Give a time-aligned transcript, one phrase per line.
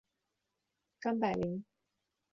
[0.99, 1.63] 张百麟。